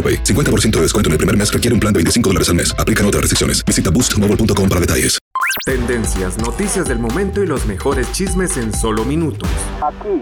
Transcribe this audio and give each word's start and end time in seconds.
AroPay. 0.00 0.24
50% 0.24 0.70
de 0.70 0.82
descuento 0.82 1.08
en 1.08 1.12
el 1.12 1.18
primer 1.18 1.36
mes 1.36 1.52
requiere 1.52 1.74
un 1.74 1.80
plan 1.80 1.92
de 1.92 1.98
25 1.98 2.30
dólares 2.30 2.48
al 2.48 2.54
mes. 2.54 2.74
Aplican 2.78 3.04
otras 3.04 3.20
restricciones. 3.20 3.62
Visita 3.66 3.90
boostmobile.com 3.90 4.68
para 4.68 4.80
detalles. 4.80 5.18
Tendencias, 5.64 6.38
noticias 6.38 6.88
del 6.88 6.98
momento 6.98 7.42
y 7.42 7.46
los 7.46 7.66
mejores 7.66 8.10
chismes 8.12 8.56
en 8.56 8.72
solo 8.72 9.04
minutos. 9.04 9.48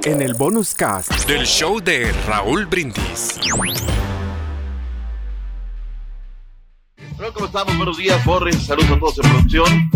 En 0.05 0.23
el 0.23 0.35
bonus 0.35 0.75
cast 0.75 1.13
del 1.27 1.45
show 1.47 1.81
de 1.81 2.13
Raúl 2.27 2.67
Brindis. 2.67 3.39
Hola, 7.19 7.31
¿cómo 7.33 7.47
estamos? 7.47 7.77
Buenos 7.77 7.99
días, 7.99 8.25
Borges. 8.25 8.65
Saludos 8.65 8.91
a 8.91 8.99
todos 8.99 9.19
en 9.19 9.31
producción. 9.31 9.91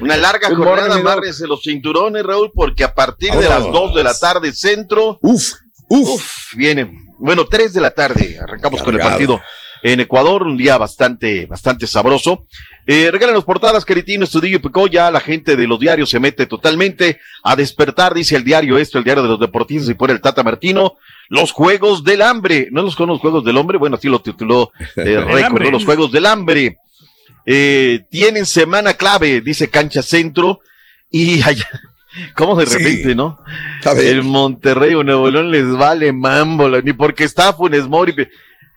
Una 0.00 0.16
larga 0.16 0.54
jornada, 0.54 0.96
amárrese 0.96 1.46
los 1.46 1.62
cinturones, 1.62 2.24
Raúl, 2.24 2.50
porque 2.54 2.84
a 2.84 2.94
partir 2.94 3.32
de 3.32 3.48
las 3.48 3.62
2 3.62 3.94
de 3.94 4.04
la 4.04 4.14
tarde, 4.14 4.52
centro. 4.52 5.18
Uf, 5.22 5.52
uf. 5.88 6.54
Viene. 6.54 6.90
Bueno, 7.18 7.46
3 7.46 7.72
de 7.72 7.80
la 7.80 7.90
tarde, 7.90 8.38
arrancamos 8.40 8.82
con 8.82 8.94
el 8.94 9.00
partido 9.00 9.40
en 9.84 10.00
Ecuador, 10.00 10.44
un 10.44 10.56
día 10.56 10.78
bastante, 10.78 11.44
bastante 11.44 11.86
sabroso. 11.86 12.46
Eh, 12.86 13.10
regalan 13.10 13.34
los 13.34 13.44
portadas, 13.44 13.84
Queritino, 13.84 14.24
Estudillo 14.24 14.56
y 14.56 14.60
Picó, 14.60 14.86
ya 14.86 15.10
la 15.10 15.20
gente 15.20 15.56
de 15.56 15.66
los 15.66 15.78
diarios 15.78 16.08
se 16.08 16.18
mete 16.18 16.46
totalmente 16.46 17.20
a 17.42 17.54
despertar, 17.54 18.14
dice 18.14 18.34
el 18.36 18.44
diario 18.44 18.78
esto, 18.78 18.96
el 18.96 19.04
diario 19.04 19.22
de 19.22 19.28
los 19.28 19.40
deportistas 19.40 19.90
y 19.90 19.94
por 19.94 20.10
el 20.10 20.22
Tata 20.22 20.42
Martino, 20.42 20.94
los 21.28 21.52
Juegos 21.52 22.02
del 22.02 22.22
Hambre, 22.22 22.68
¿no 22.70 22.82
los 22.82 22.96
con 22.96 23.10
los 23.10 23.20
Juegos 23.20 23.44
del 23.44 23.58
Hombre? 23.58 23.76
Bueno, 23.76 23.96
así 23.96 24.08
lo 24.08 24.20
tituló 24.22 24.72
eh, 24.96 25.20
Récord, 25.26 25.62
¿no? 25.62 25.70
los 25.70 25.84
Juegos 25.84 26.10
del 26.10 26.26
Hambre. 26.26 26.78
Eh, 27.44 28.06
tienen 28.10 28.46
semana 28.46 28.94
clave, 28.94 29.42
dice 29.42 29.68
Cancha 29.68 30.02
Centro, 30.02 30.60
y 31.10 31.42
allá, 31.46 31.68
¿Cómo 32.36 32.56
de 32.56 32.64
repente, 32.66 33.08
Sí. 33.10 33.14
no? 33.14 33.38
El 33.98 34.22
Monterrey 34.22 34.94
o 34.94 35.02
Nuevo 35.04 35.30
León 35.30 35.50
les 35.50 35.68
vale 35.70 36.12
mambo, 36.12 36.68
ni 36.80 36.92
porque 36.92 37.24
está 37.24 37.52
Funes 37.52 37.86
Mori. 37.88 38.14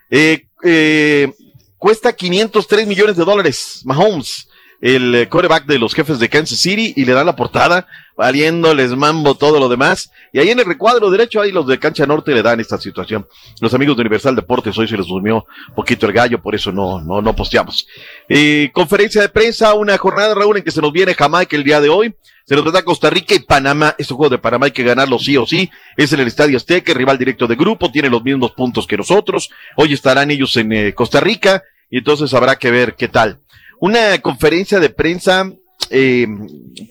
Eh, 0.10 0.48
eh, 0.64 1.32
cuesta 1.78 2.14
503 2.14 2.88
millones 2.88 3.16
de 3.16 3.26
dólares, 3.26 3.82
Mahomes, 3.86 4.48
el 4.82 5.16
eh, 5.16 5.30
quarterback 5.30 5.66
de 5.66 5.80
los 5.80 5.94
jefes 5.94 6.20
de 6.20 6.30
Kansas 6.30 6.60
City, 6.60 6.94
y 6.96 7.06
le 7.06 7.14
dan 7.14 7.26
la 7.26 7.36
portada, 7.36 7.88
valiéndoles 8.16 8.96
mambo 8.96 9.36
todo 9.36 9.60
lo 9.60 9.70
demás. 9.70 10.12
Y 10.34 10.40
ahí 10.40 10.50
en 10.50 10.60
el 10.60 10.66
recuadro 10.66 11.10
derecho, 11.10 11.42
ahí 11.42 11.52
los 11.52 11.68
de 11.68 11.80
Cancha 11.80 12.06
Norte 12.06 12.34
le 12.34 12.44
dan 12.44 12.60
esta 12.60 12.78
situación. 12.78 13.28
Los 13.62 13.74
amigos 13.74 13.96
de 13.96 14.02
Universal 14.02 14.36
Deportes 14.36 14.78
hoy 14.78 14.88
se 14.88 14.98
les 14.98 15.08
durmió 15.08 15.46
poquito 15.76 16.06
el 16.06 16.14
gallo, 16.14 16.42
por 16.42 16.56
eso 16.56 16.72
no, 16.72 17.02
no, 17.02 17.22
no 17.22 17.36
posteamos. 17.36 17.88
Eh, 18.28 18.70
conferencia 18.74 19.22
de 19.22 19.30
prensa, 19.30 19.74
una 19.74 19.98
jornada, 19.98 20.34
Raúl, 20.34 20.58
en 20.58 20.64
que 20.64 20.72
se 20.72 20.82
nos 20.82 20.92
viene 20.92 21.14
Jamaica 21.14 21.56
el 21.56 21.64
día 21.64 21.82
de 21.82 21.90
hoy. 21.90 22.16
Se 22.46 22.56
nos 22.56 22.64
trata 22.64 22.84
Costa 22.84 23.10
Rica 23.10 23.36
y 23.36 23.40
Panamá. 23.40 23.94
Este 23.98 24.14
juego 24.14 24.30
de 24.30 24.38
Panamá 24.38 24.68
hay 24.68 24.72
que 24.72 24.84
ganarlo 24.84 25.20
sí 25.20 25.36
o 25.36 25.46
sí. 25.46 25.70
Es 25.98 26.14
en 26.14 26.22
el 26.22 26.28
Estadio 26.28 26.56
Azteca, 26.56 26.94
rival 26.94 27.18
directo 27.18 27.46
de 27.46 27.56
grupo, 27.56 27.92
tiene 27.92 28.10
los 28.10 28.24
mismos 28.24 28.52
puntos 28.52 28.88
que 28.88 28.96
nosotros. 28.96 29.50
Hoy 29.76 29.92
estarán 29.92 30.32
ellos 30.32 30.56
en 30.56 30.72
eh, 30.72 30.94
Costa 30.94 31.20
Rica 31.20 31.62
y 31.90 31.98
entonces 31.98 32.34
habrá 32.34 32.56
que 32.56 32.72
ver 32.72 32.96
qué 32.96 33.10
tal. 33.10 33.42
Una 33.80 34.18
conferencia 34.20 34.80
de 34.80 34.90
prensa, 34.90 35.52
eh, 35.90 36.28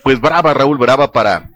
pues 0.03 0.21
brava, 0.21 0.55
Raúl, 0.55 0.79
brava 0.79 1.13
para, 1.13 1.51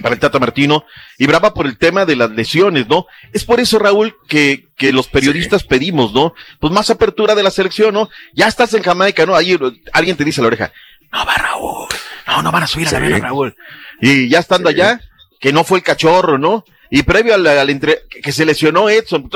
para 0.00 0.14
el 0.14 0.20
Tata 0.20 0.38
Martino 0.38 0.84
y 1.18 1.26
brava 1.26 1.52
por 1.52 1.66
el 1.66 1.76
tema 1.76 2.04
de 2.04 2.16
las 2.16 2.30
lesiones, 2.30 2.88
¿no? 2.88 3.06
Es 3.32 3.44
por 3.44 3.60
eso, 3.60 3.78
Raúl, 3.78 4.16
que, 4.28 4.68
que 4.76 4.92
los 4.92 5.08
periodistas 5.08 5.64
pedimos, 5.64 6.12
¿no? 6.12 6.34
Pues 6.60 6.72
más 6.72 6.90
apertura 6.90 7.34
de 7.34 7.42
la 7.42 7.50
selección, 7.50 7.92
¿no? 7.94 8.08
Ya 8.34 8.48
estás 8.48 8.72
en 8.74 8.82
Jamaica, 8.82 9.26
¿no? 9.26 9.34
Ahí 9.34 9.58
alguien 9.92 10.16
te 10.16 10.24
dice 10.24 10.40
a 10.40 10.42
la 10.42 10.48
oreja, 10.48 10.72
no 11.12 11.26
va 11.26 11.34
Raúl, 11.34 11.88
no, 12.26 12.42
no 12.42 12.52
van 12.52 12.62
a 12.62 12.66
subir 12.66 12.88
a 12.88 12.92
la 12.92 12.98
vena, 12.98 13.18
Raúl. 13.18 13.54
Y 14.00 14.28
ya 14.28 14.38
estando 14.38 14.70
allá, 14.70 15.00
que 15.42 15.52
no 15.52 15.64
fue 15.64 15.78
el 15.80 15.84
cachorro, 15.84 16.38
¿no? 16.38 16.64
Y 16.88 17.02
previo 17.02 17.34
al, 17.34 17.44
al 17.46 17.68
entre, 17.70 18.02
que 18.22 18.30
se 18.32 18.44
lesionó 18.46 18.88
Edson, 18.88 19.28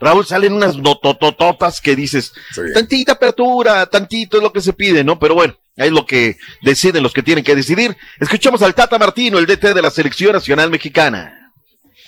Raúl, 0.00 0.26
salen 0.26 0.52
unas 0.54 0.76
nototototas 0.76 1.80
que 1.80 1.94
dices, 1.94 2.32
Sí. 2.52 2.62
tantita 2.74 3.12
apertura, 3.12 3.86
tantito 3.86 4.38
es 4.38 4.42
lo 4.42 4.52
que 4.52 4.60
se 4.60 4.72
pide, 4.72 5.04
¿no? 5.04 5.18
Pero 5.18 5.34
bueno, 5.34 5.54
es 5.76 5.92
lo 5.92 6.04
que 6.04 6.36
deciden 6.62 7.02
los 7.02 7.12
que 7.12 7.22
tienen 7.22 7.44
que 7.44 7.54
decidir. 7.54 7.96
Escuchamos 8.18 8.60
al 8.62 8.74
Tata 8.74 8.98
Martino, 8.98 9.38
el 9.38 9.46
DT 9.46 9.72
de 9.74 9.82
la 9.82 9.90
Selección 9.90 10.32
Nacional 10.32 10.70
Mexicana. 10.70 11.52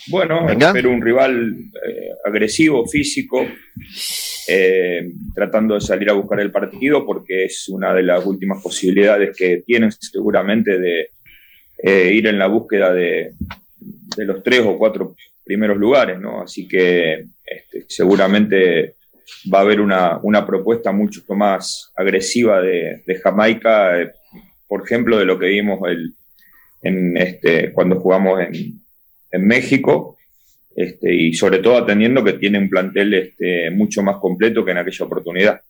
Bueno, 0.08 0.46
Venga. 0.46 0.72
pero 0.72 0.90
un 0.90 1.02
rival 1.02 1.52
eh, 1.86 2.08
agresivo, 2.24 2.86
físico, 2.88 3.46
eh, 4.48 5.12
tratando 5.34 5.74
de 5.74 5.80
salir 5.82 6.08
a 6.08 6.14
buscar 6.14 6.40
el 6.40 6.50
partido 6.50 7.04
porque 7.04 7.44
es 7.44 7.68
una 7.68 7.92
de 7.92 8.02
las 8.02 8.24
últimas 8.24 8.62
posibilidades 8.62 9.36
que 9.36 9.62
tienen 9.66 9.92
seguramente 9.92 10.78
de 10.78 11.10
eh, 11.82 12.12
ir 12.12 12.26
en 12.26 12.38
la 12.38 12.46
búsqueda 12.46 12.92
de, 12.92 13.32
de 14.16 14.24
los 14.24 14.42
tres 14.42 14.60
o 14.64 14.76
cuatro 14.76 15.14
primeros 15.44 15.76
lugares, 15.76 16.18
¿no? 16.20 16.42
Así 16.42 16.68
que 16.68 17.26
este, 17.44 17.84
seguramente 17.88 18.94
va 19.52 19.58
a 19.58 19.62
haber 19.62 19.80
una, 19.80 20.18
una 20.22 20.46
propuesta 20.46 20.92
mucho 20.92 21.22
más 21.34 21.92
agresiva 21.96 22.60
de, 22.60 23.02
Jamaica, 23.22 24.00
eh, 24.00 24.12
por 24.66 24.84
ejemplo, 24.84 25.18
de 25.18 25.24
lo 25.24 25.38
que 25.38 25.46
vimos 25.46 25.80
el, 25.88 26.14
en 26.82 27.16
este, 27.16 27.72
cuando 27.72 28.00
jugamos 28.00 28.40
en, 28.40 28.80
en 29.30 29.46
México, 29.46 30.18
este, 30.76 31.14
y 31.14 31.34
sobre 31.34 31.58
todo 31.58 31.76
atendiendo 31.76 32.22
que 32.22 32.34
tiene 32.34 32.58
un 32.58 32.68
plantel 32.68 33.14
este, 33.14 33.70
mucho 33.70 34.02
más 34.02 34.16
completo 34.18 34.64
que 34.64 34.70
en 34.70 34.78
aquella 34.78 35.06
oportunidad. 35.06 35.60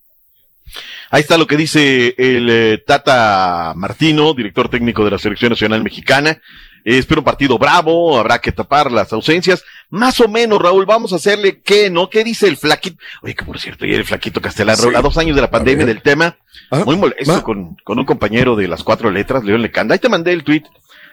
Ahí 1.10 1.20
está 1.20 1.38
lo 1.38 1.46
que 1.46 1.56
dice 1.56 2.14
el 2.18 2.48
eh, 2.50 2.82
Tata 2.86 3.72
Martino, 3.76 4.34
director 4.34 4.68
técnico 4.68 5.04
de 5.04 5.10
la 5.12 5.18
Selección 5.18 5.50
Nacional 5.50 5.82
Mexicana. 5.82 6.40
Eh, 6.84 6.98
espero 6.98 7.20
un 7.20 7.24
partido 7.24 7.58
bravo, 7.58 8.18
habrá 8.18 8.38
que 8.40 8.52
tapar 8.52 8.90
las 8.92 9.12
ausencias. 9.12 9.64
Más 9.90 10.20
o 10.20 10.28
menos, 10.28 10.60
Raúl, 10.60 10.86
vamos 10.86 11.12
a 11.12 11.16
hacerle 11.16 11.60
qué, 11.62 11.90
¿no? 11.90 12.08
¿Qué 12.10 12.24
dice 12.24 12.46
el 12.46 12.56
flaquito? 12.56 12.98
Oye, 13.22 13.34
que 13.34 13.44
por 13.44 13.58
cierto, 13.58 13.84
ayer 13.84 13.98
el 14.00 14.04
flaquito 14.04 14.40
Castellán, 14.40 14.76
Sí. 14.76 14.82
Raúl, 14.82 14.96
a 14.96 15.02
dos 15.02 15.16
años 15.18 15.34
de 15.34 15.42
la 15.42 15.50
pandemia 15.50 15.86
del 15.86 16.02
tema, 16.02 16.36
Ah, 16.70 16.82
muy 16.84 16.96
molesto 16.96 17.42
con, 17.42 17.76
con 17.82 17.98
un 17.98 18.04
compañero 18.04 18.54
de 18.54 18.68
las 18.68 18.84
cuatro 18.84 19.10
letras, 19.10 19.42
León 19.44 19.62
Lecanda. 19.62 19.94
Ahí 19.94 19.98
te 19.98 20.08
mandé 20.10 20.32
el 20.32 20.44
tweet. 20.44 20.64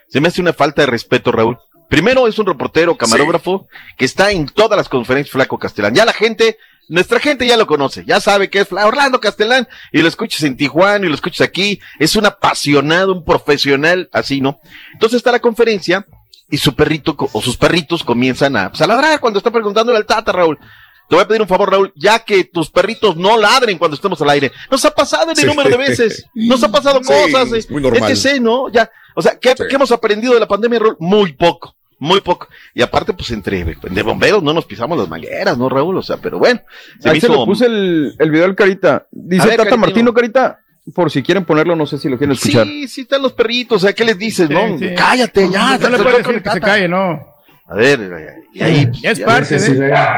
Se 0.09 0.19
me 0.19 0.27
hace 0.27 0.41
una 0.41 0.51
falta 0.53 0.81
de 0.81 0.87
respeto, 0.87 1.31
Raúl. 1.31 1.57
Primero 1.87 2.27
es 2.27 2.37
un 2.39 2.45
reportero, 2.47 2.97
camarógrafo, 2.97 3.67
que 3.97 4.05
está 4.05 4.31
en 4.31 4.47
todas 4.47 4.75
las 4.75 4.89
conferencias 4.89 5.31
Flaco 5.31 5.57
Castellán. 5.59 5.93
Ya 5.95 6.03
la 6.03 6.13
gente, 6.13 6.57
nuestra 6.87 7.19
gente 7.19 7.47
ya 7.47 7.57
lo 7.57 7.67
conoce, 7.67 8.03
ya 8.05 8.19
sabe 8.19 8.49
que 8.49 8.59
es 8.59 8.71
Orlando 8.71 9.19
Castellán, 9.19 9.67
y 9.91 10.01
lo 10.01 10.07
escuchas 10.07 10.43
en 10.43 10.55
Tijuana, 10.57 11.05
y 11.05 11.09
lo 11.09 11.15
escuchas 11.15 11.41
aquí, 11.47 11.79
es 11.99 12.15
un 12.15 12.25
apasionado, 12.25 13.13
un 13.13 13.23
profesional, 13.25 14.09
así, 14.13 14.41
¿no? 14.41 14.59
Entonces 14.93 15.17
está 15.17 15.31
la 15.31 15.39
conferencia, 15.39 16.05
y 16.49 16.57
su 16.57 16.75
perrito, 16.75 17.15
o 17.17 17.41
sus 17.41 17.57
perritos 17.57 18.03
comienzan 18.03 18.55
a, 18.55 18.69
pues, 18.69 18.81
a 18.81 18.87
ladrar 18.87 19.19
cuando 19.19 19.39
está 19.39 19.51
preguntándole 19.51 19.97
al 19.97 20.05
Tata, 20.05 20.31
Raúl. 20.31 20.59
Te 21.07 21.15
voy 21.15 21.23
a 21.23 21.27
pedir 21.27 21.41
un 21.41 21.47
favor, 21.47 21.69
Raúl, 21.69 21.93
ya 21.95 22.19
que 22.19 22.45
tus 22.45 22.71
perritos 22.71 23.15
no 23.15 23.37
ladren 23.37 23.77
cuando 23.77 23.93
estemos 23.95 24.19
al 24.21 24.29
aire. 24.31 24.51
Nos 24.71 24.83
ha 24.85 24.91
pasado 24.91 25.23
en 25.25 25.29
el 25.31 25.35
Sí. 25.37 25.45
número 25.45 25.69
de 25.69 25.77
veces. 25.77 26.25
Nos 26.33 26.63
ha 26.63 26.71
pasado 26.71 26.99
Sí, 27.03 27.11
cosas. 27.31 27.51
es 27.51 27.69
muy 27.69 27.79
normal. 27.81 28.11
etc., 28.11 28.39
¿no? 28.41 28.69
Ya. 28.71 28.89
O 29.15 29.21
sea, 29.21 29.37
¿qué, 29.39 29.49
Sí. 29.55 29.63
qué 29.69 29.75
hemos 29.75 29.91
aprendido 29.91 30.33
de 30.33 30.39
la 30.39 30.47
pandemia, 30.47 30.79
Raúl? 30.79 30.97
Muy 30.99 31.33
poco. 31.33 31.75
Muy 31.99 32.21
poco. 32.21 32.47
Y 32.73 32.81
aparte, 32.81 33.13
pues 33.13 33.31
entre 33.31 33.63
de 33.63 34.01
bomberos 34.03 34.43
no 34.43 34.53
nos 34.53 34.65
pisamos 34.65 34.97
las 34.97 35.07
mangueras, 35.07 35.57
¿no, 35.57 35.69
Raúl? 35.69 35.97
O 35.97 36.03
sea, 36.03 36.17
pero 36.17 36.37
bueno. 36.39 36.61
Se 36.99 37.07
me 37.07 37.13
Ahí 37.15 37.21
se 37.21 37.27
hizo- 37.27 37.35
lo 37.35 37.45
puse 37.45 37.65
el, 37.67 38.15
el 38.19 38.31
video 38.31 38.45
al 38.45 38.55
Carita. 38.55 39.07
Dice 39.11 39.47
ver, 39.47 39.57
Tata 39.57 39.69
Caritino. 39.69 39.77
Martino, 39.87 40.13
Carita, 40.13 40.59
por 40.93 41.09
si 41.09 41.23
quieren 41.23 41.45
ponerlo, 41.45 41.75
no 41.75 41.85
sé 41.85 41.97
si 41.97 42.09
lo 42.09 42.17
quieren 42.17 42.33
escuchar. 42.35 42.67
Sí, 42.67 42.87
sí 42.87 43.01
están 43.01 43.21
los 43.21 43.31
perritos. 43.33 43.77
O 43.77 43.85
sea, 43.85 43.93
¿qué 43.93 44.03
les 44.03 44.17
dices, 44.17 44.49
no? 44.49 44.77
Sí, 44.77 44.89
sí. 44.89 44.95
Cállate, 44.95 45.49
ya. 45.49 45.77
No 45.77 45.89
le 45.89 45.97
puedes 46.03 46.17
decir 46.25 46.43
que 46.43 46.51
se 46.51 46.59
calle, 46.61 46.87
no. 46.87 47.33
A 47.67 47.73
ver, 47.75 48.39
y 48.53 48.61
ahí. 48.61 48.91
Ya 49.01 49.11
es 49.11 49.19
parte 49.21 49.57
de. 49.57 49.69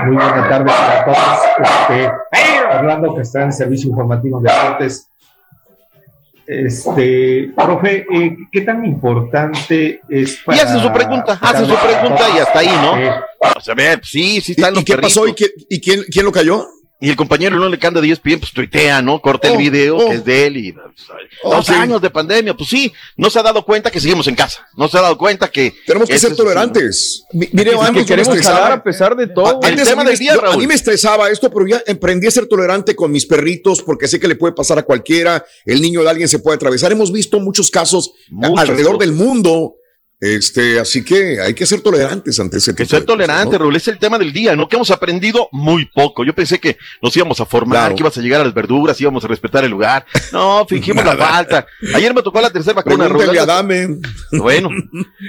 Muy 0.05 0.15
buena 0.15 0.49
tarde 0.49 0.65
para 0.65 1.05
todos. 1.05 1.17
Este, 1.91 2.11
Orlando, 2.77 3.15
que 3.15 3.21
está 3.21 3.43
en 3.43 3.53
Servicio 3.53 3.89
Informativo 3.89 4.41
de 4.41 4.51
Deportes. 4.51 5.07
Este, 6.47 7.51
profe, 7.53 8.05
eh, 8.09 8.37
¿qué 8.49 8.61
tan 8.61 8.85
importante 8.85 9.99
es 10.07 10.37
para... 10.45 10.57
Y 10.57 10.61
hace 10.61 10.79
su 10.79 10.93
pregunta, 10.93 11.37
hace 11.41 11.65
su 11.65 11.75
pregunta 11.75 12.21
y 12.33 12.39
hasta 12.39 12.59
ahí, 12.59 12.69
¿no? 12.81 12.93
O 13.57 13.59
sea, 13.59 13.75
ve, 13.75 13.99
sí, 14.01 14.39
sí 14.39 14.53
están 14.53 14.71
¿Y, 14.71 14.75
los 14.75 14.81
y 14.83 14.85
qué 14.85 14.97
pasó? 14.97 15.27
¿Y, 15.27 15.33
quién, 15.33 15.49
y 15.69 15.81
quién, 15.81 16.03
quién 16.09 16.25
lo 16.25 16.31
cayó? 16.31 16.65
Y 16.99 17.09
el 17.11 17.15
compañero 17.15 17.57
no 17.57 17.69
le 17.69 17.77
canta 17.77 18.01
de 18.01 18.09
ESPN, 18.11 18.39
pues 18.39 18.51
tuitea, 18.51 19.03
¿no? 19.03 19.21
Corta 19.21 19.49
el 19.49 19.53
Oh, 19.53 19.57
video 19.57 19.97
oh. 19.97 20.09
que 20.09 20.15
es 20.15 20.25
de 20.25 20.47
él 20.47 20.57
y 20.57 20.71
pues, 20.71 20.85
Oh, 21.43 21.51
dos 21.57 21.67
sí. 21.67 21.73
años 21.73 22.01
de 22.01 22.09
pandemia, 22.09 22.55
pues 22.55 22.69
sí, 22.69 22.91
no 23.15 23.29
se 23.29 23.37
ha 23.37 23.43
dado 23.43 23.63
cuenta 23.63 23.91
que 23.91 23.99
seguimos 23.99 24.27
en 24.27 24.33
casa, 24.33 24.65
no 24.75 24.87
se 24.87 24.97
ha 24.97 25.01
dado 25.01 25.15
cuenta 25.15 25.47
que 25.51 25.75
Tenemos 25.85 26.09
que 26.09 26.17
ser 26.17 26.31
es- 26.31 26.37
tolerantes. 26.37 27.23
Mi- 27.33 27.49
Mire, 27.51 27.73
Es 27.73 27.91
que 27.91 28.03
queremos 28.05 28.29
estresaba. 28.29 28.55
jalar 28.57 28.71
a 28.79 28.83
pesar 28.83 29.15
de 29.15 29.27
todo. 29.27 29.59
El 29.61 29.69
Antes 29.73 29.87
tema 29.87 30.01
a 30.01 30.05
mí 30.05 30.09
del 30.09 30.17
me- 30.19 30.25
día, 30.25 30.33
yo- 30.33 30.45
A 30.51 30.57
mí 30.57 30.65
me 30.65 30.73
estresaba 30.73 31.29
esto, 31.29 31.51
pero 31.51 31.67
ya 31.67 31.83
aprendí 31.87 32.25
a 32.25 32.31
ser 32.31 32.47
tolerante 32.47 32.95
con 32.95 33.11
mis 33.11 33.27
perritos 33.27 33.83
porque 33.83 34.07
sé 34.07 34.19
que 34.19 34.27
le 34.27 34.35
puede 34.35 34.53
pasar 34.53 34.79
a 34.79 34.83
cualquiera. 34.83 35.45
El 35.65 35.83
niño 35.83 36.01
de 36.01 36.09
alguien 36.09 36.27
se 36.27 36.39
puede 36.39 36.55
atravesar. 36.55 36.91
Hemos 36.91 37.11
visto 37.11 37.39
muchos 37.39 37.69
casos 37.69 38.11
Muchos 38.29 38.57
alrededor 38.59 38.97
del 38.97 39.11
mundo. 39.11 39.75
Este, 40.19 40.79
así 40.79 41.03
que 41.03 41.39
hay 41.39 41.53
que 41.53 41.67
ser 41.67 41.81
tolerantes 41.81 42.39
ante 42.39 42.57
ese 42.57 42.71
Que 42.73 42.85
tipo 42.85 42.89
ser 42.89 43.01
de 43.01 43.05
cosas, 43.05 43.17
tolerante, 43.19 43.51
¿no? 43.53 43.59
Raúl, 43.59 43.75
es 43.75 43.87
el 43.87 43.99
tema 43.99 44.17
del 44.17 44.33
día, 44.33 44.55
¿no? 44.55 44.67
Que 44.67 44.75
hemos 44.75 44.89
aprendido 44.89 45.47
muy 45.51 45.85
poco. 45.85 46.23
Yo 46.25 46.33
pensé 46.33 46.59
que 46.59 46.77
nos 47.03 47.15
íbamos 47.15 47.39
a 47.39 47.45
formar, 47.45 47.77
Claro. 47.81 47.95
que 47.95 48.01
ibas 48.01 48.17
a 48.17 48.21
llegar 48.21 48.41
a 48.41 48.45
las 48.45 48.53
verduras, 48.53 48.99
íbamos 48.99 49.23
a 49.23 49.27
respetar 49.27 49.63
el 49.63 49.69
lugar. 49.71 50.05
No, 50.33 50.65
fingimos 50.67 51.05
la 51.05 51.15
falta. 51.15 51.67
Ayer 51.93 52.15
me 52.15 52.23
tocó 52.23 52.41
la 52.41 52.49
tercera 52.49 52.73
vacuna, 52.81 53.07
Raúl. 53.07 53.35
Dame. 53.45 53.87
Bueno, 54.31 54.69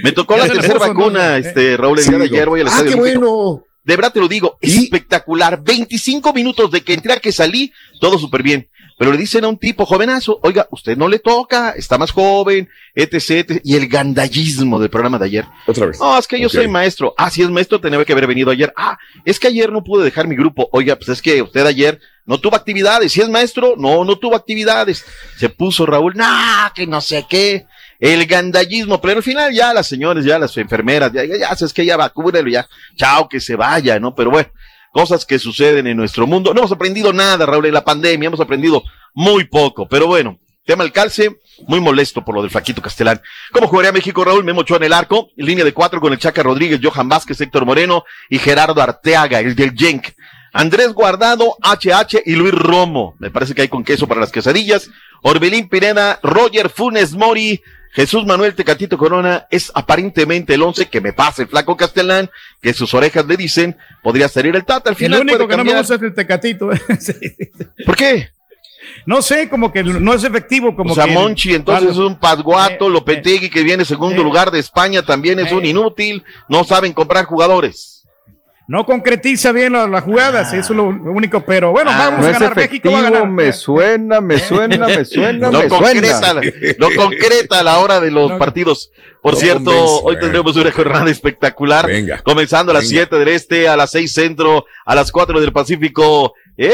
me 0.03 0.13
tocó 0.13 0.37
la 0.39 0.47
tercera 0.49 0.79
vacuna, 0.79 1.37
Eh. 1.37 1.41
este, 1.41 1.77
Raúl, 1.77 1.99
el 1.99 2.05
Sí, 2.05 2.11
día 2.11 2.19
de 2.21 2.25
digo. 2.25 2.37
ayer 2.37 2.49
voy 2.49 2.61
al 2.63 2.69
Ah, 2.69 2.71
estadio 2.71 2.91
qué 2.93 2.97
bueno. 2.97 3.65
De 3.85 3.97
verdad 3.97 4.13
te 4.13 4.21
lo 4.21 4.29
digo, 4.29 4.59
¿Y? 4.61 4.85
espectacular. 4.85 5.63
25 5.63 6.33
minutos 6.33 6.71
de 6.71 6.83
que 6.83 6.95
entré 6.95 7.13
a 7.13 7.17
que 7.21 7.33
salí, 7.33 7.73
todo 8.01 8.19
súper 8.19 8.43
bien. 8.43 8.69
Pero 8.99 9.13
le 9.13 9.19
dicen 9.19 9.45
a 9.45 9.49
un 9.49 9.59
tipo 9.59 9.87
jovenazo, 9.87 10.41
oiga, 10.43 10.67
usted 10.73 10.97
no 10.97 11.09
le 11.09 11.21
toca, 11.21 11.71
está 11.71 11.99
más 11.99 12.11
joven, 12.11 12.69
etc, 12.97 13.15
etc. 13.15 13.61
Y 13.63 13.77
el 13.77 13.87
gandallismo 13.87 14.81
del 14.81 14.91
programa 14.91 15.19
de 15.19 15.27
ayer. 15.27 15.45
Otra 15.67 15.87
vez. 15.87 16.01
No, 16.01 16.19
es 16.19 16.27
que 16.27 16.41
yo 16.41 16.49
soy 16.49 16.67
maestro. 16.67 17.15
Ah, 17.17 17.31
si 17.31 17.43
es 17.43 17.49
maestro, 17.49 17.81
tenía 17.81 18.05
que 18.05 18.13
haber 18.13 18.27
venido 18.27 18.51
ayer. 18.51 18.73
Ah, 18.77 18.99
es 19.25 19.39
que 19.39 19.47
ayer 19.47 19.71
no 19.71 19.85
pude 19.85 20.05
dejar 20.05 20.27
mi 20.27 20.35
grupo. 20.35 20.69
Oiga, 20.73 20.97
pues 20.97 21.09
es 21.11 21.23
que 21.23 21.41
usted 21.41 21.65
ayer 21.65 22.01
no 22.27 22.39
tuvo 22.39 22.57
actividades. 22.57 23.13
Si 23.13 23.21
es 23.21 23.29
maestro, 23.29 23.75
no, 23.79 24.05
no 24.05 24.19
tuvo 24.19 24.35
actividades. 24.35 25.05
Se 25.37 25.49
puso 25.49 25.87
Raúl, 25.87 26.15
nah, 26.17 26.71
que 26.75 26.87
no 26.87 27.01
sé 27.01 27.25
qué. 27.29 27.67
El 28.01 28.27
gandallismo, 28.27 29.01
pero 29.01 29.19
al 29.19 29.23
final 29.23 29.53
ya 29.53 29.73
las 29.73 29.87
señores, 29.87 30.25
ya 30.25 30.39
las 30.39 30.57
enfermeras, 30.57 31.13
ya, 31.13 31.25
ya, 31.25 31.37
ya, 31.37 31.49
es 31.49 31.73
que 31.73 31.85
ya 31.85 31.97
vacúnelo, 31.97 32.49
ya, 32.49 32.69
chao, 32.97 33.29
que 33.29 33.41
se 33.41 33.57
vaya, 33.57 33.99
¿no? 33.99 34.15
Pero 34.15 34.31
bueno, 34.31 34.51
cosas 34.93 35.25
que 35.25 35.39
suceden 35.39 35.87
en 35.87 35.97
nuestro 35.97 36.27
mundo. 36.27 36.53
No 36.53 36.61
hemos 36.61 36.73
aprendido 36.73 37.13
nada, 37.13 37.47
Raúl, 37.47 37.67
en 37.67 37.75
la 37.75 37.85
pandemia, 37.85 38.27
hemos 38.27 38.41
aprendido 38.41 38.83
muy 39.15 39.45
poco, 39.45 39.89
pero 39.89 40.07
bueno, 40.07 40.39
tema 40.65 40.85
del 40.85 40.93
calce, 40.93 41.41
muy 41.67 41.81
molesto 41.81 42.25
por 42.25 42.35
lo 42.35 42.43
del 42.43 42.51
Flaquito 42.51 42.83
Castelán. 42.83 43.21
¿Cómo 43.53 43.69
jugaría 43.69 43.91
México, 43.91 44.23
Raúl? 44.23 44.45
Memo 44.45 44.61
Ochoa 44.61 44.77
en 44.77 44.85
el 44.85 44.93
arco, 44.93 45.31
en 45.37 45.47
línea 45.47 45.65
de 45.65 45.73
cuatro 45.73 46.01
con 46.01 46.13
el 46.13 46.19
Chaca 46.19 46.43
Rodríguez, 46.43 46.81
Johan 46.83 47.09
Vázquez, 47.09 47.41
Héctor 47.41 47.65
Moreno 47.65 48.05
y 48.29 48.39
Gerardo 48.39 48.81
Arteaga, 48.83 49.41
el 49.41 49.55
del 49.55 49.73
Genk. 49.75 50.09
Andrés 50.53 50.93
Guardado, 50.93 51.57
HH 51.63 52.23
y 52.25 52.35
Luis 52.35 52.53
Romo. 52.53 53.15
Me 53.19 53.31
parece 53.31 53.55
que 53.55 53.63
hay 53.63 53.69
con 53.69 53.85
queso 53.85 54.07
para 54.07 54.21
las 54.21 54.33
quesadillas. 54.33 54.91
Orbelín 55.23 55.69
Pineda, 55.69 56.21
Roger 56.23 56.69
Funes 56.69 57.15
Mori, 57.15 57.63
Jesús 57.93 58.25
Manuel 58.27 58.55
Tecatito 58.55 58.99
Corona 58.99 59.47
es 59.51 59.73
aparentemente 59.75 60.55
el 60.55 60.63
once 60.63 60.87
que 60.87 61.01
me 61.01 61.13
pasa 61.13 61.43
el 61.43 61.49
flaco 61.49 61.77
Castelán, 61.77 62.31
que 62.61 62.73
sus 62.75 62.93
orejas 62.95 63.27
le 63.27 63.37
dicen, 63.37 63.77
podría 64.03 64.29
salir 64.29 64.55
el 64.55 64.65
Tata. 64.65 64.91
Al 64.91 64.95
El 64.95 64.97
final 64.97 65.21
único 65.23 65.39
puede 65.39 65.49
que 65.51 65.57
no 65.57 65.65
me 65.65 65.79
gusta 65.79 65.95
es 65.95 66.03
el 66.03 66.15
tecatito. 66.15 66.71
Sí. 66.99 67.15
¿Por 67.85 67.97
qué? 67.97 68.31
No 69.07 69.23
sé, 69.23 69.49
como 69.49 69.73
que 69.73 69.83
no 69.83 70.15
es 70.15 70.25
efectivo, 70.25 70.75
como 70.75 70.93
o 70.93 70.95
sea, 70.95 71.05
que... 71.07 71.13
Monchi, 71.13 71.55
entonces 71.55 71.91
es 71.91 71.97
un 71.97 72.19
Pasguato, 72.19 72.89
Eh, 72.89 72.91
Lopetegui, 72.91 73.51
que 73.51 73.63
viene 73.63 73.85
segundo 73.85 74.21
eh, 74.21 74.25
lugar 74.25 74.51
de 74.51 74.59
España, 74.59 75.03
también 75.03 75.39
es 75.39 75.53
eh. 75.53 75.55
un 75.55 75.65
inútil, 75.65 76.25
no 76.49 76.65
saben 76.65 76.93
comprar 76.93 77.25
jugadores. 77.25 77.98
No 78.71 78.85
concretiza 78.85 79.51
bien 79.51 79.73
la- 79.73 79.87
las 79.89 80.05
jugadas, 80.05 80.53
eso 80.53 80.75
es 80.75 80.77
lo 80.77 80.85
único, 80.85 81.41
pero 81.41 81.71
bueno, 81.73 81.91
Ah, 81.91 82.11
vamos 82.11 82.21
No 82.21 82.27
a 82.27 82.33
ganar, 82.33 82.55
México 82.55 82.93
va 82.93 82.99
a 82.99 83.03
ganar. 83.03 83.27
me 83.27 83.51
suena, 83.55 84.21
me 84.21 84.39
suena, 84.39 84.87
me 84.87 85.05
suena, 85.07 85.51
No 85.51 85.63
me 85.63 85.69
concreta, 85.69 86.33
suena. 86.35 86.53
lo 86.77 86.89
concreta 86.95 87.61
a 87.61 87.63
la 87.63 87.79
hora 87.79 87.99
de 87.99 88.11
los 88.11 88.31
No. 88.33 88.39
partidos. 88.39 88.91
Por 89.23 89.33
No 89.33 89.41
cierto, 89.41 89.65
convence, 89.65 90.01
hoy 90.05 90.19
tendremos 90.21 90.55
una 90.57 90.71
jornada 90.71 91.11
espectacular. 91.11 91.87
Venga. 91.87 92.21
Comenzando 92.23 92.71
a 92.73 92.75
las 92.75 92.83
Venga. 92.85 92.91
7 93.09 93.17
del 93.19 93.29
este, 93.29 93.69
a 93.69 93.77
las 93.77 93.91
6 93.91 94.13
centro, 94.13 94.67
a 94.85 94.95
las 94.95 95.11
4 95.11 95.41
del 95.41 95.51
Pacífico. 95.51 96.35
¡En 96.59 96.69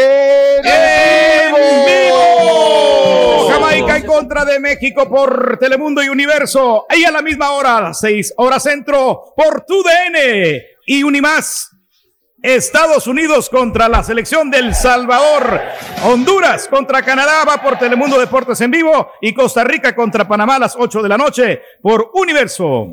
vivo! 1.86 3.48
Jamaica 3.50 3.96
en 3.98 4.06
contra 4.06 4.44
de 4.44 4.58
México 4.58 5.08
por 5.08 5.58
Telemundo 5.58 6.02
y 6.02 6.08
Universo. 6.08 6.86
Ahí 6.88 7.04
a 7.04 7.12
la 7.12 7.22
misma 7.22 7.52
hora, 7.52 7.76
a 7.76 7.80
las 7.82 8.00
6 8.00 8.34
horas 8.36 8.64
centro, 8.64 9.32
por 9.36 9.64
TUDN 9.64 10.60
y 10.86 11.02
Unimás. 11.04 11.70
Estados 12.44 13.06
Unidos 13.06 13.48
contra 13.48 13.88
la 13.88 14.02
selección 14.04 14.50
del 14.50 14.74
Salvador. 14.74 15.62
Honduras 16.04 16.68
contra 16.68 17.00
Canadá 17.02 17.42
va 17.48 17.56
por 17.62 17.78
Telemundo 17.78 18.18
Deportes 18.20 18.60
en 18.60 18.70
vivo. 18.70 19.10
Y 19.22 19.32
Costa 19.32 19.64
Rica 19.64 19.94
contra 19.96 20.28
Panamá 20.28 20.56
a 20.56 20.58
las 20.58 20.76
8 20.78 21.02
de 21.02 21.08
la 21.08 21.16
noche 21.16 21.62
por 21.80 22.10
Universo. 22.12 22.92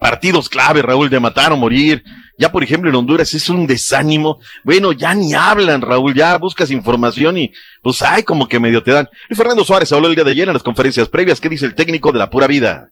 Partidos 0.00 0.48
clave, 0.48 0.82
Raúl, 0.82 1.08
de 1.10 1.20
matar 1.20 1.52
o 1.52 1.56
morir. 1.56 2.02
Ya, 2.38 2.50
por 2.50 2.64
ejemplo, 2.64 2.90
en 2.90 2.96
Honduras 2.96 3.32
es 3.34 3.48
un 3.48 3.68
desánimo. 3.68 4.40
Bueno, 4.64 4.90
ya 4.90 5.14
ni 5.14 5.32
hablan, 5.32 5.80
Raúl, 5.80 6.12
ya 6.14 6.36
buscas 6.36 6.72
información 6.72 7.38
y 7.38 7.52
pues 7.82 8.02
ay, 8.02 8.24
como 8.24 8.48
que 8.48 8.58
medio 8.58 8.82
te 8.82 8.90
dan. 8.90 9.08
Y 9.30 9.36
Fernando 9.36 9.64
Suárez 9.64 9.92
habló 9.92 10.08
el 10.08 10.16
día 10.16 10.24
de 10.24 10.32
ayer 10.32 10.48
en 10.48 10.54
las 10.54 10.62
conferencias 10.64 11.08
previas. 11.08 11.40
¿Qué 11.40 11.48
dice 11.48 11.66
el 11.66 11.76
técnico 11.76 12.10
de 12.10 12.18
la 12.18 12.30
pura 12.30 12.48
vida? 12.48 12.90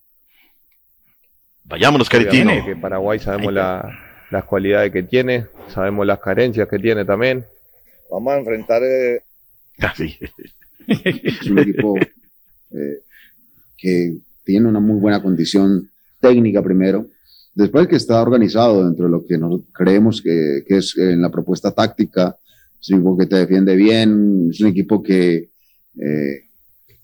Vayámonos, 1.65 2.09
Caritino. 2.09 2.65
Que 2.65 2.77
Paraguay 2.77 3.19
sabemos 3.19 3.53
la- 3.53 4.03
las 4.31 4.45
cualidades 4.45 4.93
que 4.93 5.03
tiene, 5.03 5.47
sabemos 5.69 6.07
las 6.07 6.21
carencias 6.21 6.69
que 6.69 6.79
tiene 6.79 7.05
también. 7.05 7.45
Vamos 8.11 8.33
a 8.33 8.39
enfrentar 8.39 8.83
eh, 8.83 9.23
Ah, 9.79 9.93
sí. 9.97 10.17
Es 10.87 11.51
un 11.51 11.59
equipo 11.59 11.97
eh, 11.99 13.03
que 13.77 14.17
tiene 14.45 14.69
una 14.69 14.81
muy 14.81 15.01
buena 15.01 15.21
condición 15.21 15.91
técnica 16.21 16.63
primero, 16.63 17.09
después 17.55 17.89
que 17.89 17.97
está 17.97 18.23
organizado 18.23 18.85
dentro 18.85 19.07
de 19.07 19.11
lo 19.11 19.27
que 19.27 19.37
nos 19.37 19.63
creemos 19.73 20.23
que, 20.23 20.63
que 20.67 20.79
es 20.79 20.97
en 20.97 21.21
la 21.21 21.31
propuesta 21.31 21.73
táctica, 21.73 22.37
es 22.81 22.91
un 22.91 22.97
equipo 22.97 23.19
que 23.19 23.27
te 23.27 23.37
defiende 23.37 23.75
bien, 23.75 24.49
es 24.51 24.61
un 24.61 24.69
equipo 24.69 25.03
que 25.03 25.51
eh, 26.01 26.45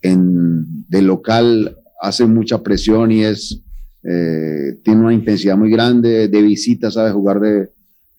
en, 0.01 0.87
de 0.87 1.01
local 1.01 1.77
hace 2.01 2.25
mucha 2.25 2.63
presión 2.63 3.11
y 3.11 3.25
es 3.25 3.61
eh, 4.03 4.77
tiene 4.83 5.01
una 5.01 5.13
intensidad 5.13 5.55
muy 5.57 5.69
grande, 5.69 6.27
de 6.27 6.41
visita 6.41 6.91
sabe 6.91 7.11
jugar 7.11 7.39
de, 7.39 7.69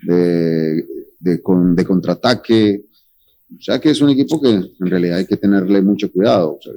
de, 0.02 0.84
de, 1.18 1.42
con- 1.42 1.74
de 1.76 1.84
contraataque, 1.84 2.82
o 3.58 3.62
sea 3.62 3.78
que 3.80 3.90
es 3.90 4.00
un 4.00 4.10
equipo 4.10 4.40
que 4.40 4.48
en 4.50 4.70
realidad 4.90 5.18
hay 5.18 5.26
que 5.26 5.36
tenerle 5.36 5.80
mucho 5.82 6.10
cuidado. 6.10 6.58
o 6.58 6.60
sea, 6.62 6.72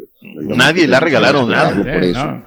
Nadie 0.56 0.88
le 0.88 0.96
ha 0.96 1.00
regalado 1.00 1.48
nada. 1.48 1.76
por 1.76 1.88
eso. 2.04 2.44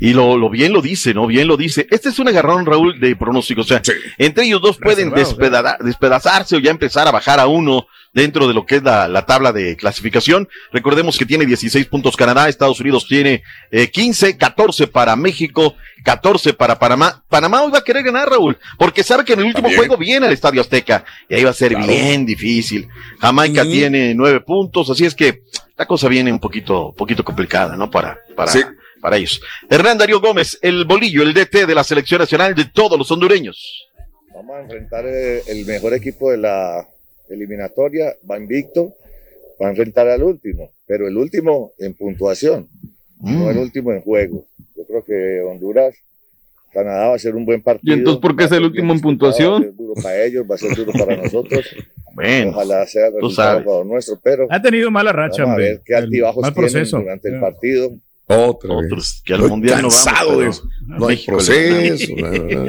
Y 0.00 0.14
lo, 0.14 0.36
lo 0.38 0.48
bien 0.48 0.72
lo 0.72 0.80
dice, 0.80 1.12
¿no? 1.12 1.26
Bien 1.26 1.46
lo 1.46 1.56
dice. 1.58 1.86
Este 1.90 2.08
es 2.08 2.18
un 2.18 2.28
agarrón, 2.28 2.64
Raúl, 2.64 2.98
de 2.98 3.14
pronóstico. 3.16 3.60
O 3.60 3.64
sea, 3.64 3.82
entre 4.16 4.44
ellos 4.46 4.62
dos 4.62 4.78
pueden 4.78 5.10
despeda- 5.10 5.76
despedazarse 5.84 6.56
o 6.56 6.58
ya 6.58 6.70
empezar 6.70 7.06
a 7.06 7.10
bajar 7.10 7.38
a 7.38 7.46
uno 7.46 7.86
dentro 8.12 8.48
de 8.48 8.54
lo 8.54 8.66
que 8.66 8.76
es 8.76 8.82
la, 8.82 9.06
la 9.08 9.24
tabla 9.26 9.52
de 9.52 9.76
clasificación. 9.76 10.48
Recordemos 10.72 11.16
que 11.18 11.26
tiene 11.26 11.46
16 11.46 11.86
puntos 11.86 12.16
Canadá, 12.16 12.48
Estados 12.48 12.80
Unidos 12.80 13.06
tiene 13.06 13.42
eh, 13.70 13.88
15, 13.90 14.36
14 14.36 14.86
para 14.88 15.14
México, 15.16 15.74
14 16.04 16.54
para 16.54 16.78
Panamá. 16.78 17.22
Panamá 17.28 17.62
hoy 17.62 17.70
va 17.70 17.78
a 17.78 17.84
querer 17.84 18.02
ganar, 18.02 18.28
Raúl, 18.28 18.58
porque 18.78 19.02
sabe 19.02 19.24
que 19.24 19.34
en 19.34 19.40
el 19.40 19.46
último 19.46 19.68
También. 19.68 19.78
juego 19.78 19.96
viene 19.96 20.26
al 20.26 20.32
Estadio 20.32 20.60
Azteca 20.60 21.04
y 21.28 21.34
ahí 21.34 21.44
va 21.44 21.50
a 21.50 21.54
ser 21.54 21.72
Claro. 21.72 21.86
bien 21.86 22.26
difícil. 22.26 22.88
Jamaica 23.20 23.62
tiene 23.64 24.14
nueve 24.14 24.40
puntos, 24.40 24.90
así 24.90 25.04
es 25.04 25.14
que 25.14 25.42
la 25.76 25.86
cosa 25.86 26.08
viene 26.08 26.32
un 26.32 26.40
poquito, 26.40 26.92
poquito 26.96 27.24
complicada, 27.24 27.76
¿no? 27.76 27.90
Para, 27.90 28.18
para, 28.36 28.50
Sí. 28.50 28.60
para 29.00 29.16
ellos. 29.16 29.40
Hernán 29.70 29.96
Darío 29.98 30.20
Gómez, 30.20 30.58
el 30.62 30.84
bolillo, 30.84 31.22
el 31.22 31.32
DT 31.32 31.64
de 31.66 31.74
la 31.74 31.84
selección 31.84 32.18
nacional 32.20 32.54
de 32.54 32.66
todos 32.66 32.98
los 32.98 33.10
hondureños. 33.10 33.86
Vamos 34.34 34.56
a 34.56 34.60
enfrentar 34.62 35.04
el 35.06 35.64
mejor 35.66 35.94
equipo 35.94 36.30
de 36.30 36.38
la 36.38 36.86
eliminatoria, 37.30 38.14
va 38.30 38.38
invicto, 38.38 38.94
va 39.62 39.66
a 39.68 39.70
enfrentar 39.70 40.08
al 40.08 40.22
último, 40.22 40.70
pero 40.86 41.06
el 41.08 41.16
último 41.16 41.72
en 41.78 41.94
puntuación, 41.94 42.68
no 43.20 43.46
Mm. 43.46 43.50
el 43.50 43.58
último 43.58 43.92
en 43.92 44.00
juego. 44.00 44.46
Yo 44.76 44.84
creo 44.86 45.04
que 45.04 45.40
Honduras, 45.42 45.94
Canadá 46.72 47.08
va 47.08 47.14
a 47.16 47.18
ser 47.18 47.34
un 47.34 47.44
buen 47.44 47.60
partido. 47.62 47.94
¿Y 47.94 47.98
entonces 47.98 48.20
por 48.22 48.36
qué 48.36 48.44
es 48.44 48.52
el 48.52 48.64
último 48.64 48.92
en 48.92 49.00
puntuación? 49.00 49.52
Va 49.54 49.58
a 49.58 49.62
ser 49.62 49.74
duro 49.76 49.94
para 50.02 50.24
ellos, 50.24 50.46
va 50.50 50.54
a 50.54 50.58
ser 50.58 50.76
duro 50.76 50.92
para 50.92 51.16
nosotros. 51.16 51.64
Bueno, 52.12 52.50
Ojalá 52.50 52.84
sea 52.88 53.06
el 53.06 53.14
resultado 53.14 53.84
nuestro, 53.84 54.18
pero 54.20 54.48
Ha 54.50 54.60
tenido 54.60 54.90
mala 54.90 55.12
racha, 55.12 55.42
vamos 55.44 55.58
a 55.58 55.60
ver 55.60 55.80
qué 55.84 55.94
El 55.94 56.04
altibajos 56.04 56.42
mal 56.42 56.52
tienen 56.52 56.70
proceso. 56.72 56.98
durante 56.98 57.28
el 57.28 57.38
partido. 57.40 57.90
Otra 58.34 58.76
vez. 58.76 58.86
Otros 58.86 59.22
que 59.24 59.32
al 59.34 59.40
Estoy 59.40 59.50
mundial 59.50 59.82
no 59.82 59.88
vamos. 59.88 60.04
cansado 60.04 60.28
pero 60.30 60.40
de 60.40 60.48
eso. 60.48 60.62
No 60.86 61.06
hay 61.08 61.16
México 61.16 61.32
proceso. 61.36 62.06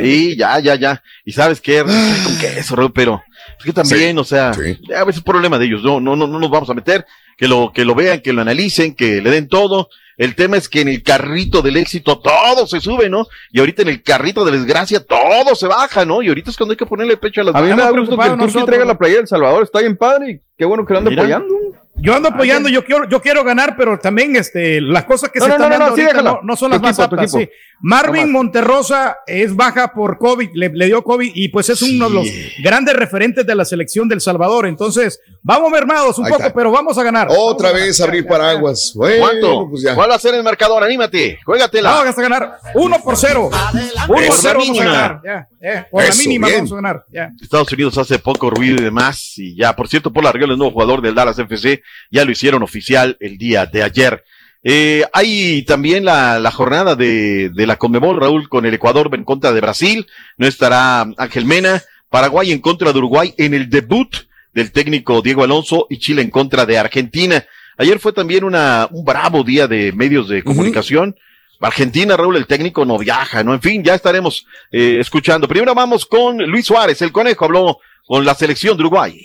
Sí, 0.02 0.36
ya, 0.38 0.60
ya, 0.60 0.76
ya. 0.76 1.04
Y 1.26 1.32
sabes 1.32 1.62
qué, 1.62 1.80
con 1.84 2.38
qué 2.40 2.60
eso, 2.60 2.76
Raúl, 2.76 2.92
pero 2.94 3.22
es 3.60 3.66
que 3.66 3.74
también, 3.74 4.18
o 4.18 4.24
sea, 4.24 4.54
Sí. 4.54 4.78
a 4.96 5.04
veces 5.04 5.20
es 5.20 5.24
problema 5.24 5.58
de 5.58 5.66
ellos, 5.66 5.84
no, 5.84 6.00
no, 6.00 6.16
no, 6.16 6.28
no 6.28 6.40
nos 6.40 6.50
vamos 6.52 6.70
a 6.70 6.74
meter, 6.74 7.06
que 7.38 7.48
lo, 7.48 7.72
que 7.74 7.86
lo 7.86 7.96
vean, 7.96 8.22
que 8.22 8.34
lo 8.34 8.42
analicen, 8.42 8.94
que 8.96 9.22
le 9.22 9.30
den 9.32 9.48
todo. 9.48 9.90
El 10.18 10.36
tema 10.36 10.58
es 10.58 10.70
que 10.70 10.82
en 10.82 10.88
el 10.90 11.02
carrito 11.02 11.64
del 11.64 11.78
éxito 11.78 12.20
todo 12.20 12.68
se 12.68 12.80
sube, 12.80 13.10
¿no? 13.10 13.26
Y 13.52 13.60
ahorita 13.60 13.82
en 13.82 13.88
el 13.88 14.04
carrito 14.04 14.46
de 14.46 14.52
desgracia 14.52 15.04
todo 15.04 15.56
se 15.56 15.66
baja, 15.66 16.06
¿no? 16.06 16.22
Y 16.22 16.28
ahorita 16.28 16.52
es 16.52 16.58
cuando 16.58 16.74
hay 16.74 16.78
que 16.78 16.86
ponerle 16.86 17.18
pecho 17.18 17.42
a 17.42 17.46
las 17.46 17.56
A 17.56 17.62
mí 17.62 17.70
me 17.70 17.76
da 17.78 17.90
balas. 17.90 18.02
gusto 18.02 18.18
que 18.18 18.60
el 18.60 18.66
traiga 18.66 18.86
la 18.86 18.98
playa 18.98 19.16
del 19.16 19.28
Salvador. 19.28 19.64
Está 19.64 19.80
bien 19.80 19.98
padre 19.98 20.32
y 20.32 20.40
qué 20.56 20.66
bueno 20.66 20.86
que 20.86 20.94
lo 20.94 21.00
anda 21.00 21.10
Mira. 21.10 21.24
apoyando. 21.24 21.56
Yo 21.96 22.16
ando 22.16 22.30
apoyando, 22.30 22.68
yo 22.70 22.84
quiero, 22.84 23.08
yo 23.08 23.22
quiero 23.22 23.44
ganar, 23.44 23.76
pero 23.78 24.00
también 24.00 24.36
este, 24.36 24.82
las 24.82 25.04
cosas 25.06 25.30
que 25.30 25.40
No, 25.40 25.46
se 25.46 25.50
no, 25.50 25.56
están 25.56 25.70
no, 25.70 25.78
no, 25.78 25.86
dando 25.86 25.96
sí, 25.96 26.24
no, 26.24 26.40
no 26.42 26.56
son 26.56 26.70
Tu 26.70 26.74
las 26.76 26.82
más 26.82 26.98
equipo, 26.98 27.10
tu 27.10 27.16
aptas. 27.16 27.32
sí. 27.32 27.50
Marvin. 27.84 28.32
Monterrosa 28.32 29.18
es 29.26 29.56
baja 29.56 29.92
por 29.94 30.18
COVID, 30.20 30.50
le, 30.54 30.70
le 30.70 30.86
dio 30.86 31.04
COVID 31.04 31.32
y 31.34 31.50
pues 31.50 31.70
es 31.70 31.82
uno 31.82 32.10
de 32.10 32.16
los 32.16 32.28
grandes 32.64 32.96
referentes 32.96 33.46
de 33.46 33.56
la 33.56 33.66
selección 33.66 34.08
del 34.08 34.22
Salvador. 34.22 34.68
Entonces, 34.68 35.20
vamos 35.42 35.72
mermados 35.72 36.18
un 36.20 36.26
Ahí 36.26 36.32
poco, 36.32 36.44
está. 36.44 36.54
pero 36.54 36.72
vamos 36.72 36.98
a 36.98 37.04
ganar. 37.04 37.28
Otra 37.30 37.70
Vamos 37.72 37.82
a 37.82 37.86
vez 37.86 37.98
ganar. 38.00 38.10
abrir 38.10 38.24
Ya, 38.24 38.30
ya, 38.30 38.36
ya. 38.36 38.38
paraguas. 38.38 38.94
Bueno, 38.96 39.26
¿Cuánto? 39.26 39.68
pues 39.70 39.82
ya. 39.84 39.96
¿Cuál 39.96 40.12
va 40.12 40.16
a 40.16 40.20
ser 40.20 40.36
el 40.36 40.44
marcador? 40.44 40.84
Anímate, 40.84 41.40
juégatela. 41.44 41.90
Vamos 41.92 42.18
a 42.18 42.22
ganar 42.22 42.58
uno 42.76 43.02
por 43.04 43.18
cero. 43.18 43.50
Uno 43.52 44.08
por 44.08 44.16
Por 44.16 44.22
la 44.26 44.32
cero 44.34 44.60
vamos 44.60 44.80
a 44.80 44.84
ganar. 44.86 45.22
Ya, 45.24 45.48
ya. 45.62 45.88
Por 45.90 46.04
la 46.04 46.10
Eso, 46.10 46.20
mínima 46.22 46.48
bien. 46.48 46.60
vamos 46.60 46.72
a 46.72 46.76
ganar. 46.76 47.06
Ya. 47.12 47.32
Estados 47.42 47.72
Unidos 47.72 47.98
hace 47.98 48.20
poco 48.20 48.50
ruido 48.50 48.76
y 48.80 48.84
demás. 48.84 49.34
Y 49.38 49.56
ya, 49.56 49.76
por 49.76 49.88
cierto, 49.88 50.12
Paul 50.14 50.28
Arriola, 50.28 50.54
el 50.54 50.60
nuevo 50.60 50.72
jugador 50.74 51.02
del 51.02 51.16
Dallas 51.16 51.40
FC, 51.40 51.81
ya 52.10 52.26
lo 52.26 52.32
hicieron 52.32 52.64
oficial 52.64 53.18
el 53.20 53.38
día 53.38 53.66
de 53.66 53.84
ayer. 53.84 54.24
Eh, 54.64 55.04
hay 55.14 55.64
también 55.64 56.06
la, 56.06 56.40
la 56.40 56.52
jornada 56.52 56.96
de, 56.96 57.50
de 57.50 57.66
la 57.68 57.78
Conmebol, 57.78 58.20
Raúl, 58.20 58.48
con 58.48 58.66
el 58.66 58.74
Ecuador 58.74 59.10
en 59.14 59.24
contra 59.24 59.52
de 59.52 59.62
Brasil. 59.62 60.08
No 60.38 60.46
estará 60.48 61.02
Ángel 61.18 61.46
Mena. 61.46 61.82
Paraguay 62.10 62.52
en 62.52 62.60
contra 62.60 62.92
de 62.92 62.98
Uruguay 63.00 63.34
en 63.38 63.54
el 63.54 63.70
debut 63.70 64.14
del 64.54 64.72
técnico 64.74 65.22
Diego 65.22 65.44
Alonso 65.46 65.88
y 65.90 65.98
Chile 65.98 66.22
en 66.22 66.30
contra 66.30 66.66
de 66.66 66.78
Argentina. 66.78 67.44
Ayer 67.78 68.00
fue 68.00 68.12
también 68.12 68.44
una, 68.44 68.88
un 68.92 69.06
bravo 69.06 69.44
día 69.46 69.66
de 69.68 69.94
medios 69.94 70.28
de 70.28 70.44
comunicación. 70.44 71.16
Argentina, 71.62 72.18
Raúl, 72.18 72.36
el 72.36 72.48
técnico 72.48 72.86
no 72.86 72.98
viaja, 72.98 73.44
¿no? 73.44 73.54
En 73.54 73.62
fin, 73.62 73.82
ya 73.84 73.96
estaremos 73.96 74.46
eh, 74.72 74.98
escuchando. 75.00 75.48
Primero 75.48 75.74
vamos 75.74 76.06
con 76.06 76.38
Luis 76.38 76.66
Suárez, 76.66 77.02
el 77.02 77.12
conejo 77.14 77.46
habló 77.46 77.80
con 78.06 78.26
la 78.26 78.36
selección 78.36 78.76
de 78.76 78.82
Uruguay. 78.84 79.22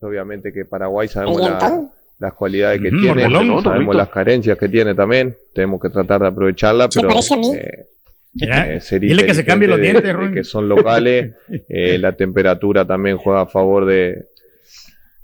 Obviamente 0.00 0.50
que 0.52 0.64
Paraguay 0.64 1.08
sabemos 1.08 1.40
la- 1.42 1.58
las 2.20 2.34
cualidades 2.34 2.80
que 2.80 2.90
tiene, 3.00 3.22
sabemos 3.62 3.96
las 3.96 4.08
carencias 4.10 4.56
que 4.58 4.68
tiene 4.68 4.94
también. 4.94 5.36
Tenemos 5.54 5.80
que 5.80 5.88
tratar 5.90 6.20
de 6.20 6.28
aprovecharla, 6.28 6.88
pero 7.00 7.08
eh, 7.56 7.86
eh, 8.74 8.80
sería 8.80 9.08
Dile 9.08 9.26
que 9.26 9.34
se 9.34 9.44
cambie 9.44 9.66
los 9.68 9.80
dientes, 9.80 10.04
de- 10.04 10.32
que 10.34 10.44
son 10.44 10.68
locales, 10.68 11.34
eh, 11.68 11.98
la 11.98 12.12
temperatura 12.12 12.86
también 12.86 13.16
juega 13.16 13.40
a 13.42 13.46
favor 13.46 13.86
de 13.86 14.26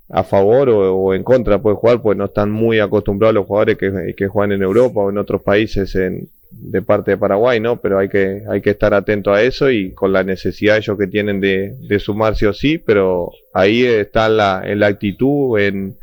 a 0.08 0.22
favor 0.22 0.68
o, 0.70 0.94
o 0.94 1.14
en 1.14 1.22
contra 1.24 1.58
puede 1.60 1.76
jugar, 1.76 2.00
pues 2.00 2.16
no 2.16 2.26
están 2.26 2.50
muy 2.50 2.78
acostumbrados 2.78 3.34
los 3.34 3.46
jugadores 3.46 3.76
que, 3.76 4.14
que 4.16 4.28
juegan 4.28 4.52
en 4.52 4.62
Europa 4.62 5.00
o 5.00 5.10
en 5.10 5.18
otros 5.18 5.42
países 5.42 5.94
en, 5.96 6.28
de 6.52 6.80
parte 6.80 7.10
de 7.12 7.16
Paraguay, 7.16 7.58
¿no? 7.58 7.80
Pero 7.80 7.98
hay 7.98 8.08
que, 8.08 8.42
hay 8.48 8.60
que 8.60 8.70
estar 8.70 8.94
atento 8.94 9.32
a 9.34 9.42
eso 9.42 9.68
y 9.68 9.92
con 9.94 10.12
la 10.12 10.22
necesidad 10.22 10.76
ellos 10.76 10.96
que 10.96 11.08
tienen 11.08 11.40
de, 11.40 11.74
de 11.88 11.98
sumar 11.98 12.36
sí 12.36 12.46
o 12.46 12.52
sí, 12.52 12.78
pero 12.78 13.30
ahí 13.52 13.84
está 13.84 14.28
la, 14.28 14.62
en 14.64 14.78
la 14.78 14.86
actitud, 14.86 15.58
en, 15.58 15.96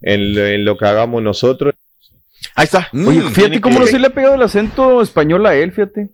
en, 0.00 0.34
lo- 0.34 0.46
en 0.46 0.64
lo 0.64 0.76
que 0.76 0.86
hagamos 0.86 1.22
nosotros. 1.22 1.74
Ahí 2.54 2.64
está. 2.64 2.88
Oye, 2.92 3.20
Mm, 3.20 3.30
fíjate 3.32 3.60
cómo 3.60 3.78
no 3.80 3.86
se 3.86 3.98
le 3.98 4.06
ha 4.06 4.10
pegado 4.10 4.34
el 4.34 4.42
acento 4.42 5.02
español 5.02 5.44
a 5.46 5.54
él, 5.56 5.72
fíjate. 5.72 6.08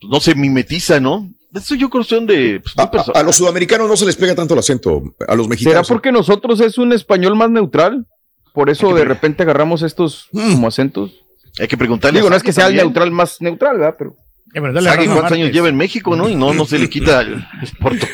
Pues 0.00 0.10
no 0.10 0.20
se 0.20 0.34
mimetiza, 0.34 1.00
¿no? 1.00 1.28
Eso 1.54 1.74
yo 1.74 1.88
creo 1.88 2.02
que 2.04 2.08
son 2.10 2.26
de... 2.26 2.60
pues, 2.60 2.74
A, 2.78 2.82
a- 3.16 3.20
a 3.20 3.22
los 3.22 3.36
sudamericanos 3.36 3.88
no 3.88 3.96
se 3.96 4.04
les 4.06 4.16
pega 4.16 4.34
tanto 4.34 4.54
el 4.54 4.60
acento. 4.60 5.02
A 5.26 5.34
los 5.34 5.46
¿Será 5.46 5.48
mexicanos. 5.48 5.88
porque 5.88 6.12
nosotros 6.12 6.60
es 6.60 6.76
un 6.78 6.92
español 6.92 7.36
más 7.36 7.50
neutral? 7.50 8.06
Por 8.52 8.70
eso 8.70 8.92
de 8.94 9.04
repente 9.04 9.42
agarramos 9.44 9.82
estos 9.82 10.28
Mm. 10.32 10.52
como 10.52 10.68
acentos. 10.68 11.12
Hay 11.60 11.66
que 11.68 11.76
preguntarle 11.76 12.18
Digo, 12.20 12.30
no 12.30 12.36
es 12.36 12.42
que 12.42 12.52
sea 12.52 12.66
el 12.68 12.76
neutral 12.76 13.10
más 13.10 13.40
neutral, 13.40 13.78
¿verdad? 13.78 13.94
Pero 13.98 14.14
Dale 14.54 14.88
a 14.88 14.96
¿cuántos 14.96 15.32
años 15.32 15.52
lleva 15.52 15.68
en 15.68 15.76
México, 15.76 16.16
no? 16.16 16.28
Y 16.28 16.34
no, 16.34 16.54
no 16.54 16.64
se 16.64 16.78
le 16.78 16.88
quita 16.88 17.20
el 17.20 17.44
porto. 17.80 18.06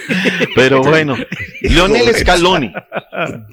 Pero 0.55 0.83
bueno, 0.83 1.15
Leonel 1.63 2.15
Scaloni, 2.15 2.73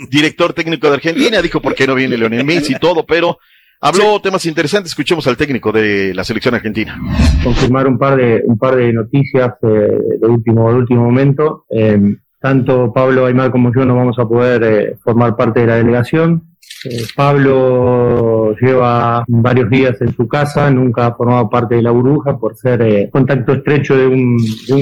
director 0.10 0.54
técnico 0.54 0.88
de 0.88 0.96
Argentina, 0.96 1.42
dijo 1.42 1.62
por 1.62 1.76
qué 1.76 1.86
no 1.86 1.96
viene 1.96 2.18
Leonel 2.18 2.44
Messi 2.44 2.74
y 2.74 2.80
todo, 2.80 3.06
pero 3.06 3.38
habló 3.80 4.20
temas 4.20 4.46
interesantes. 4.46 4.92
Escuchemos 4.92 5.28
al 5.28 5.38
técnico 5.38 5.72
de 5.72 6.14
la 6.14 6.24
selección 6.24 6.56
argentina. 6.56 6.98
confirmar 7.44 7.88
un 7.88 7.98
par 7.98 8.18
de 8.18 8.42
un 8.46 8.58
par 8.58 8.76
de 8.76 8.92
noticias 8.92 9.54
eh, 9.62 10.18
de 10.20 10.28
último 10.28 10.72
de 10.72 10.78
último 10.78 11.04
momento. 11.04 11.66
Eh, 11.70 12.16
tanto 12.40 12.92
Pablo 12.92 13.28
Aymar 13.28 13.52
como 13.52 13.72
yo 13.74 13.86
no 13.86 13.96
vamos 13.96 14.18
a 14.18 14.28
poder 14.28 14.64
eh, 14.64 14.96
formar 15.04 15.36
parte 15.36 15.60
de 15.62 15.68
la 15.68 15.76
delegación. 15.76 16.51
Eh, 16.84 17.04
Pablo 17.16 18.56
lleva 18.60 19.24
varios 19.28 19.70
días 19.70 20.02
en 20.02 20.14
su 20.14 20.28
casa, 20.28 20.72
nunca 20.72 21.08
ha 21.08 21.16
formado 21.16 21.50
parte 21.50 21.76
de 21.76 21.84
la 21.84 21.92
burbuja 21.92 22.38
por 22.38 22.56
ser 22.56 22.82
eh, 22.82 23.10
contacto 23.12 23.54
estrecho 23.54 23.96
de 23.96 24.08
un, 24.08 24.38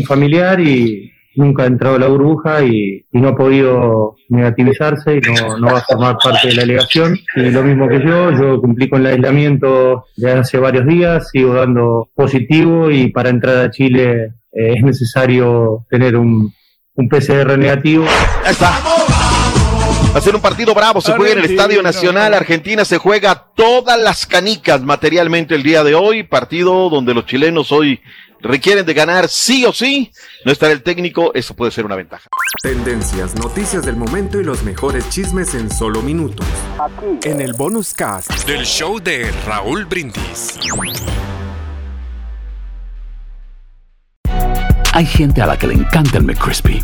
familiar 0.08 0.60
y 0.62 1.12
nunca 1.36 1.64
ha 1.64 1.68
entrado 1.68 1.98
a 1.98 2.00
la 2.00 2.08
burbuja 2.08 2.64
y, 2.64 3.06
no 3.12 3.30
ha 3.30 3.36
podido 3.36 4.16
negativizarse 4.30 5.18
y 5.18 5.20
no, 5.20 5.68
va 5.68 5.80
a 5.80 5.82
formar 5.82 6.18
parte 6.24 6.48
de 6.48 6.56
la 6.56 6.62
delegación. 6.62 7.18
Y 7.36 7.52
lo 7.52 7.64
mismo 7.64 7.88
que 7.90 8.00
yo, 8.00 8.32
yo 8.32 8.62
cumplí 8.62 8.88
con 8.88 9.02
el 9.02 9.14
aislamiento 9.14 10.06
de 10.16 10.32
hace 10.32 10.58
varios 10.58 10.86
días, 10.88 11.30
sigo 11.30 11.54
dando 11.54 12.10
positivo 12.16 12.90
y 12.90 13.10
para 13.10 13.30
entrar 13.30 13.58
a 13.58 13.72
Chile 13.72 14.36
eh, 14.54 14.74
es 14.78 14.84
necesario 14.84 15.86
tener 15.90 16.16
un, 16.16 16.54
un 16.96 17.10
PCR 17.10 17.58
negativo. 17.58 18.06
Está. 18.50 18.99
Va 20.14 20.18
a 20.18 20.22
ser 20.22 20.36
un 20.36 20.42
partido 20.42 20.74
bravo, 20.74 21.02
se 21.02 21.14
juega 21.14 21.34
en 21.34 21.40
el. 21.40 21.46
Estadio 21.46 21.84
Nacional, 21.84 22.34
Argentina 22.34 22.84
se 22.84 22.98
juega 22.98 23.52
todas 23.56 24.00
las 24.00 24.26
canicas 24.26 24.82
materialmente 24.82 25.54
el 25.54 25.62
día 25.62 25.84
de 25.84 25.94
hoy, 25.94 26.24
partido 26.24 26.90
donde 26.90 27.14
los 27.14 27.26
chilenos 27.28 27.72
hoy 27.72 28.02
requieren 28.42 28.86
de 28.86 28.94
ganar 28.94 29.28
sí 29.30 29.66
o 29.66 29.74
sí, 29.74 30.12
no 30.46 30.52
estará 30.52 30.72
el 30.74 30.82
técnico, 30.82 31.32
eso 31.36 31.56
puede 31.56 31.72
ser 31.72 31.86
una 31.86 31.96
ventaja. 31.96 32.28
Tendencias, 32.64 33.36
noticias 33.36 33.86
del 33.86 33.98
momento 33.98 34.40
y 34.40 34.44
los 34.44 34.64
mejores 34.64 35.08
chismes 35.10 35.54
en 35.54 35.70
solo 35.72 36.02
minutos. 36.02 36.48
En 37.24 37.40
el 37.42 37.54
bonus 37.54 37.94
cast. 37.94 38.32
Del 38.48 38.66
show 38.66 39.00
de 39.00 39.32
Raúl 39.46 39.86
Brindis. 39.86 40.58
Hay 44.94 45.06
gente 45.06 45.42
a 45.42 45.46
la 45.46 45.58
que 45.58 45.68
le 45.68 45.76
encanta 45.76 46.18
el 46.18 46.24
McCrispy 46.24 46.84